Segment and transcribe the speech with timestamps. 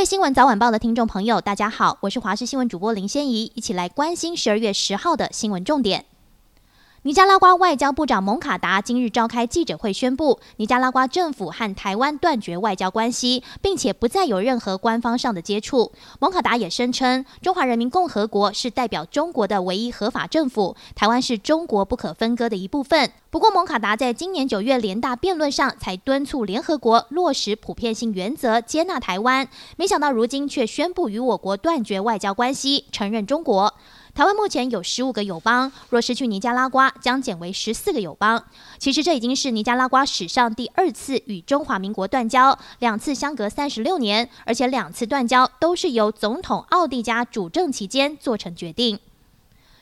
[0.00, 6.06] 各位新闻早晚报的听众朋友，大家好，我是华视新闻主播林仙怡，一起来关心十二月十号的新闻重点。
[7.02, 15.92] 尼加拉瓜外交部长蒙卡达今日召开记者会，宣布尼加拉瓜政府和台湾断绝外交关系，并且不再有任何官方上的接触。
[16.18, 23.10] 蒙卡达也声称，中华人民共和国是代表中国的唯一合法政府，台湾是中国不可分割的一部分。
[23.30, 29.48] 不过，蒙卡达在今年九月联大辩论上才敦促联合国落实普遍性原则，接纳台湾，
[29.78, 33.72] 没想到如今却宣布与我国断绝外交关系，承认中国。
[34.20, 38.44] 台湾目前有十五个友邦，若失去尼加拉瓜，将减为十四个友邦。
[38.76, 48.98] 其实这已经是尼加拉瓜史上第二次与中华民国断交，两次相隔三十六年，而且两次断交都是由总统奥蒂加主政期间做成决定。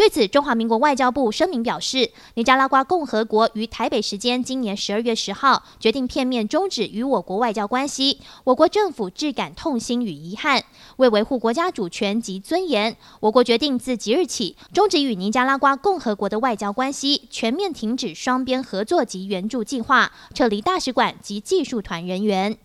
[0.00, 10.64] 对此，中华民国外交部声明表示，尼加拉瓜共和国于台北时间今年十二月十号决定片面终止与我国外交关系，我国政府致感痛心与遗憾。
[10.96, 22.56] 为维护国家主权及尊严，我国决定自即日起终止与尼加拉瓜共和国的外交关系，全面停止双边合作及援助计划，撤离大使馆及技术团人员。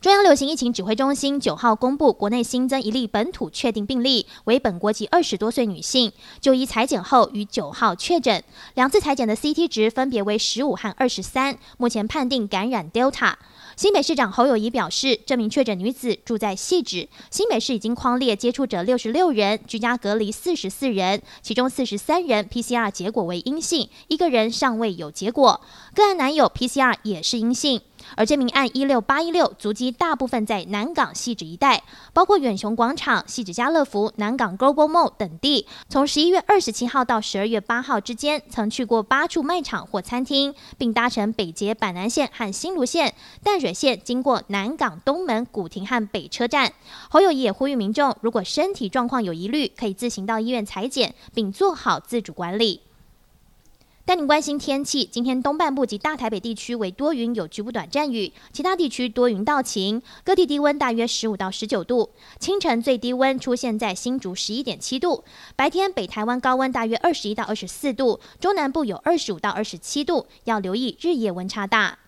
[0.00, 13.34] 中央流行疫情指挥中心九号公布，国内新增一例本土确定病例，为本国籍二十多岁女性，就医采检后于九号确诊，两次采检的 CT 值分别为十五和二十三，目前判定感染 Delta。
[13.74, 25.60] 新北市长侯友宜表示，这名确诊女子住在汐止，新北市已经框列接触者六十六人，居家隔离四十四人，其中四十三人 PCR 结果为阴性，一个人尚未有结果，
[25.92, 27.80] 个案男友 PCR 也是阴性。
[28.16, 31.82] 而这名案一六八一六足迹大部分在南港汐止一带，
[32.12, 35.66] 包括远雄广场、汐止家乐福、南港 Global Mall 等地。
[35.88, 46.72] 从十一月二十七号到十二月八号之间，曾去过八处卖场或餐厅，并搭乘北捷板南线和新芦线、淡水线经过南港东门、古亭和北车站。
[47.10, 52.80] 侯友谊也呼吁民众，如果身体状况有疑虑，可以自行到医院采检，并做好自主管理。
[54.08, 62.08] 带您关心天气，今天东半部及大台北地区为多云，有局部短暂雨，其他地区多云到晴，各地低温大约十五到十九度。
[62.40, 65.24] 清晨最低温出现在新竹十一点七度，
[65.54, 71.98] 白天北台湾高温大约二十一到二十四度，中南部有二十五到二十七度，要留意日夜温差大。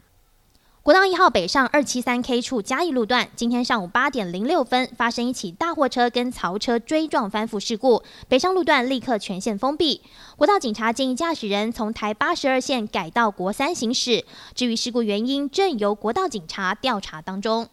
[0.82, 10.00] 国道一号北上二七三 K 处嘉义路段，今天上午八点零六分发生一起大货车跟槽车追撞翻覆事故，北上路段立刻全线封闭。
[10.38, 14.24] 国道警察建议驾驶人从台八十二线改到国三行驶。
[14.54, 17.68] 至于事故原因，正由国道警察调查当中。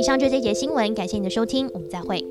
[0.00, 2.26] 以上就这节新闻，感谢您的收听，我们再会。